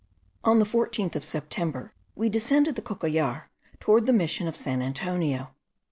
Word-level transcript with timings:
On 0.43 0.57
the 0.57 0.65
14th 0.65 1.15
of 1.15 1.23
September 1.23 1.93
we 2.15 2.27
descended 2.27 2.75
the 2.75 2.81
Cocollar, 2.81 3.51
toward 3.79 4.07
the 4.07 4.11
Mission 4.13 4.47
of 4.47 4.57
San 4.57 4.81
Antonio. 4.81 5.51